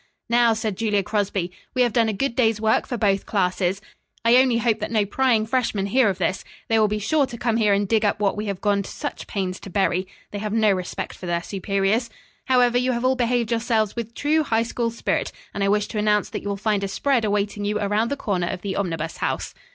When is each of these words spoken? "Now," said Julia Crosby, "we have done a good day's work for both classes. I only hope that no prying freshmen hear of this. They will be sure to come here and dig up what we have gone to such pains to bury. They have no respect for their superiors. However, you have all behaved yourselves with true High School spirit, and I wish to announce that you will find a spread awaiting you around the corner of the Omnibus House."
"Now," 0.31 0.53
said 0.53 0.77
Julia 0.77 1.03
Crosby, 1.03 1.51
"we 1.75 1.83
have 1.83 1.93
done 1.93 2.09
a 2.09 2.13
good 2.13 2.35
day's 2.35 2.59
work 2.59 2.87
for 2.87 2.97
both 2.97 3.27
classes. 3.27 3.81
I 4.25 4.37
only 4.37 4.57
hope 4.57 4.79
that 4.79 4.89
no 4.89 5.05
prying 5.05 5.45
freshmen 5.45 5.85
hear 5.85 6.09
of 6.09 6.17
this. 6.17 6.43
They 6.69 6.79
will 6.79 6.87
be 6.87 6.97
sure 6.97 7.27
to 7.27 7.37
come 7.37 7.57
here 7.57 7.71
and 7.73 7.87
dig 7.87 8.03
up 8.03 8.19
what 8.19 8.35
we 8.35 8.47
have 8.47 8.61
gone 8.61 8.81
to 8.81 8.89
such 8.89 9.27
pains 9.27 9.59
to 9.59 9.69
bury. 9.69 10.07
They 10.31 10.39
have 10.39 10.53
no 10.53 10.71
respect 10.71 11.13
for 11.15 11.27
their 11.27 11.43
superiors. 11.43 12.09
However, 12.45 12.79
you 12.79 12.93
have 12.93 13.05
all 13.05 13.15
behaved 13.15 13.51
yourselves 13.51 13.95
with 13.95 14.15
true 14.15 14.41
High 14.41 14.63
School 14.63 14.89
spirit, 14.89 15.31
and 15.53 15.63
I 15.63 15.69
wish 15.69 15.87
to 15.89 15.99
announce 15.99 16.29
that 16.31 16.41
you 16.41 16.49
will 16.49 16.57
find 16.57 16.83
a 16.83 16.87
spread 16.87 17.23
awaiting 17.23 17.63
you 17.63 17.79
around 17.79 18.09
the 18.09 18.17
corner 18.17 18.47
of 18.47 18.63
the 18.63 18.75
Omnibus 18.77 19.17
House." 19.17 19.53